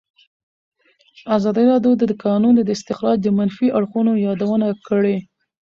ازادي 1.37 1.63
راډیو 1.71 1.93
د 1.97 2.03
د 2.11 2.13
کانونو 2.25 2.59
استخراج 2.75 3.17
د 3.23 3.27
منفي 3.37 3.67
اړخونو 3.77 4.11
یادونه 4.25 4.67
کړې. 4.87 5.17